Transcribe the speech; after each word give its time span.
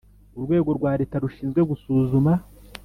Urwego 0.37 0.69
rwa 0.77 0.91
leta 0.99 1.15
rushinzwe 1.23 1.61
gusuzuma 1.69 2.31